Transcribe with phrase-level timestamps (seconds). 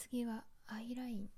[0.00, 1.30] 次はアイライン。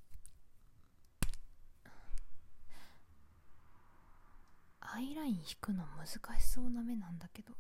[4.81, 6.07] アイライン引くの難
[6.39, 7.55] しそうな目なんだけど。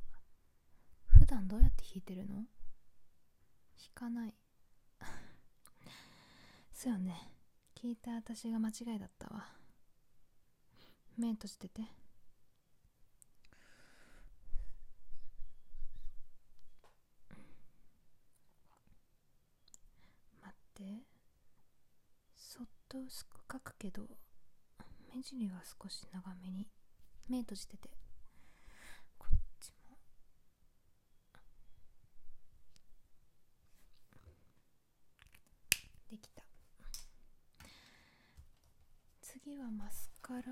[1.06, 2.36] 普段どうやって引いてるの？
[2.36, 2.46] 引
[3.94, 4.34] かない。
[6.75, 7.32] そうよね。
[7.75, 9.57] 聞いた私が間違いだったわ。
[11.17, 11.82] 目閉じてて
[20.43, 21.04] 待って
[22.35, 24.03] そっと薄く描くけど
[25.14, 26.67] 目尻は少し長めに
[27.29, 27.89] 目閉じてて
[29.16, 29.96] こっちも。
[36.11, 36.42] できた。
[39.20, 40.42] 次はマスカラ。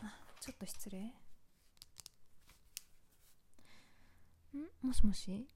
[0.00, 0.98] あちょっと失礼。
[4.54, 4.86] ん？
[4.86, 5.46] もしもし？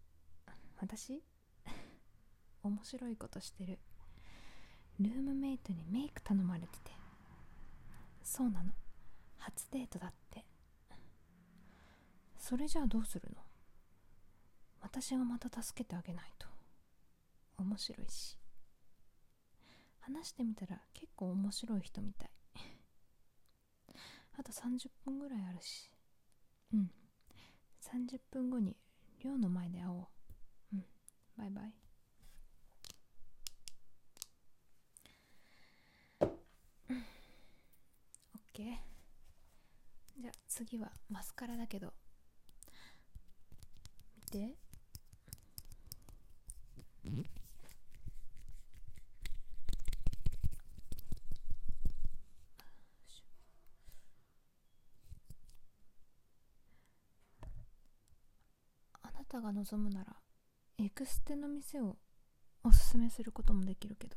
[0.77, 1.23] 私？
[2.63, 3.79] 面白いことしてる。
[5.01, 6.91] ルームメイトにメイク頼まれてて。
[8.23, 8.71] そうなの。
[9.38, 10.45] 初デートだって。
[12.38, 13.43] それじゃあどうするの？
[14.83, 16.47] 私がまた助けてあげないと。
[17.59, 18.37] 面白いし。
[20.01, 22.30] 話してみたら結構面白い人みたい。
[24.39, 25.91] あと30分ぐらいあるし。
[26.74, 26.91] うん。
[27.83, 28.77] 30分後に
[29.23, 30.07] 寮の前で会おう。
[30.74, 30.85] うん。
[31.37, 31.74] バイバイ
[36.23, 36.29] オッ
[38.52, 38.67] ケー
[40.21, 41.95] じゃあ次はマスカラだけど。
[44.15, 44.59] 見て。
[59.01, 60.15] あなたが望むなら
[60.77, 61.97] エクステの店を
[62.63, 64.17] おすすめすることもできるけど。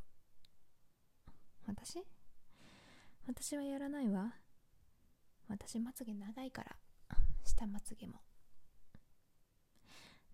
[1.67, 2.03] 私？
[3.27, 4.42] 私はやらないわ。
[5.53, 6.75] 私まつげ長いから。
[7.45, 8.21] 下まつげも。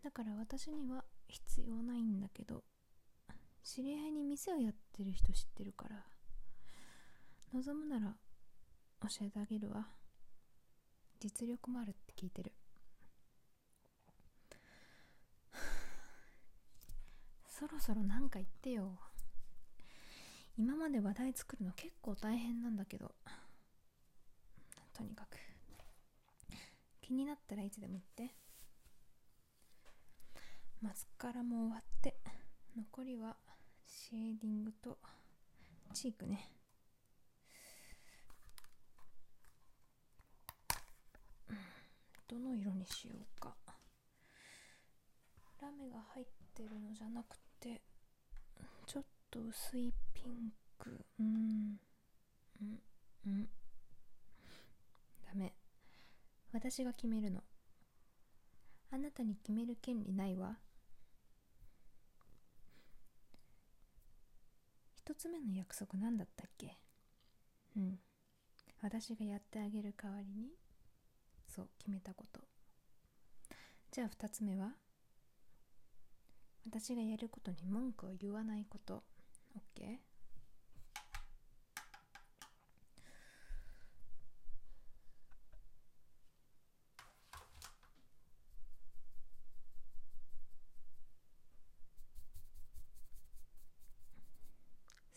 [0.01, 2.63] だから私には必要ないんだけど。
[3.61, 6.05] 知り合いに店をやってる人知ってるから。
[7.53, 8.15] 望むなら
[9.01, 9.87] 教えてあげるわ。
[11.19, 12.53] 実力もあるって聞いてる。
[17.49, 18.97] そろそろ何か言ってよ。
[20.57, 23.15] 今まで話題作るの結構大変なんだけど
[24.99, 25.37] とにかく
[27.09, 28.35] 気になったらいつでも言って。
[30.79, 32.15] マスカラも終わって。
[32.77, 33.35] 残りは
[33.87, 34.99] シェーディングと
[35.91, 36.51] チークね。
[42.27, 43.55] どの色にしようか。
[45.59, 47.81] ラメが入ってるのじゃなくて
[48.85, 50.91] ちょっと薄いピンク。
[51.19, 51.79] うん。
[52.61, 52.79] うん。
[53.25, 53.49] うん。
[55.25, 55.58] ダメ。
[56.51, 57.43] 私が決めるの。
[58.91, 60.57] あなたに決める権利ないわ。
[64.95, 66.77] 一つ目の約束なんだったっけ？
[67.77, 67.99] うん。
[68.81, 70.49] 私がやってあげる代わりに
[71.47, 72.41] そう決めたこと。
[73.91, 74.73] じゃあ二つ目は？
[76.65, 79.03] 私がやることに文句を言わないこと。
[79.77, 79.97] OK?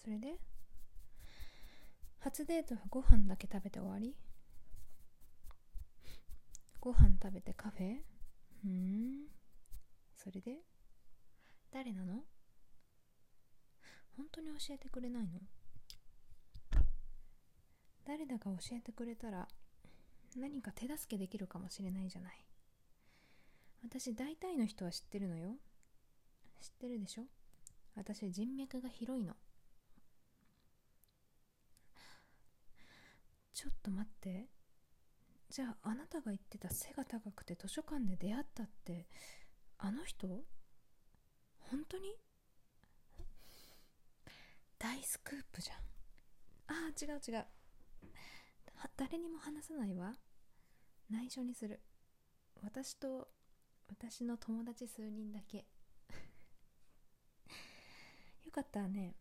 [0.02, 0.34] それで？
[2.18, 4.16] 初デートはご飯だけ食べて終わり？
[6.80, 7.98] ご飯食べてカフェ？
[8.64, 9.26] うん。
[10.16, 10.58] それで？
[11.72, 12.24] 誰なの？
[14.16, 15.40] 本当に教えてくれないの？
[18.04, 19.46] 誰だか教えてくれたら
[20.36, 22.44] 何か手助けできるかもしれないじゃない。
[23.84, 25.54] 私大体の人は知ってるのよ。
[26.60, 27.22] 知ってるでしょ？
[27.94, 29.34] 私人脈が広いの。
[33.62, 34.48] ちょっと待って。
[35.48, 39.06] じゃああなたが言ってた背が高くて図書館で出会ったって
[39.78, 40.26] あの人？
[41.60, 42.16] 本当に？
[44.80, 45.76] 大スクープじゃん。
[46.66, 47.46] あー違う違う。
[48.96, 50.12] 誰にも話さないわ。
[51.08, 51.80] 内緒にする。
[52.64, 53.28] 私と
[53.88, 55.58] 私の友達数人だけ。
[55.58, 55.64] よ
[58.50, 59.14] かったね。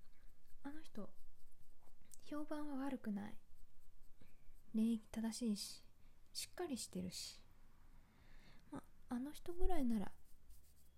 [0.64, 1.08] あの人
[2.24, 3.38] 評判は悪くない。
[4.74, 5.84] 礼儀正しいし
[6.34, 7.40] しっかりしてるし。
[8.72, 10.12] まあの人ぐらいなら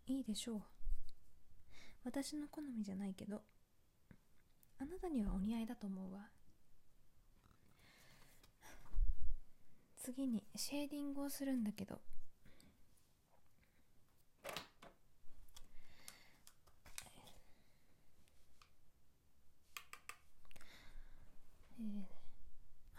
[0.05, 0.61] いいでしょう。
[2.03, 3.41] 私の好みじゃないけど
[4.79, 6.29] あなたにはお似合いだと思うわ。
[9.97, 12.01] 次にシェーディングをするんだけど。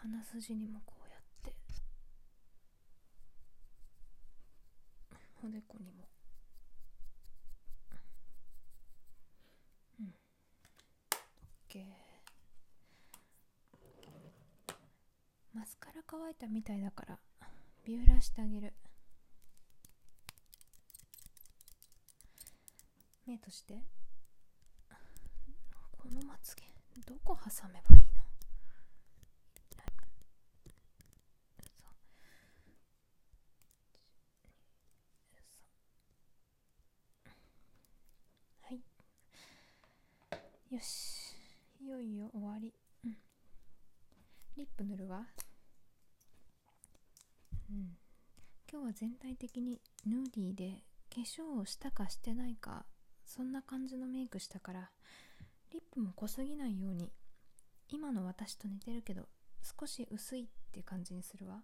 [0.07, 1.55] 鼻筋にもこうやって。
[5.43, 6.05] おでこにも。
[9.99, 10.13] うん。
[11.67, 11.83] OK
[15.55, 17.17] マスカラ乾いたみたいだから
[17.83, 18.73] ビューラーしてあげる。
[23.25, 23.81] 目として。
[25.97, 26.63] このまつげ
[27.07, 28.21] どこ挟めばいいの
[38.61, 38.81] はい
[40.71, 41.35] よし。
[41.79, 42.73] いよいよ終わり、
[43.03, 43.17] うん、
[44.57, 45.25] リップ塗るわ。
[47.69, 47.97] うん。
[48.71, 50.83] 今日は全体的にヌーディーで
[51.13, 52.85] 化粧をしたかしてないか
[53.25, 54.89] そんな感じのメイクしたから
[55.71, 57.11] リップも濃すぎないように
[57.89, 59.27] 今の私と似てるけど
[59.79, 61.61] 少し薄いって感じにするわ。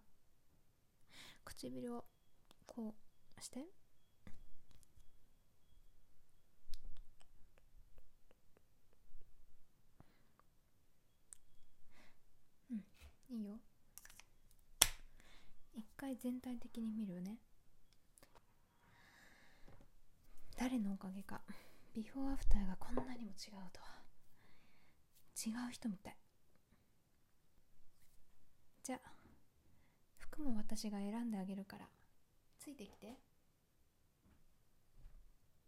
[1.43, 2.05] 唇を
[2.65, 2.93] こ
[3.37, 3.65] うして
[12.71, 12.83] うん
[13.31, 13.53] いいよ。
[15.73, 17.37] 一回全体的に見るね。
[20.57, 21.41] 誰のおかげか。
[21.93, 24.03] ビフォーアフターがこんなにも違うとは。
[25.45, 26.17] 違う人みたい。
[28.83, 29.11] じゃあ
[30.17, 31.87] 服も私が選んであげるから。
[32.59, 33.17] ついてきて。